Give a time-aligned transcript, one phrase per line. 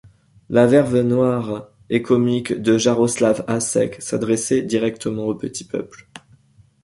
[0.49, 6.07] La verve noire et comique de Jaroslav Hašek s'adressait directement au petit peuple.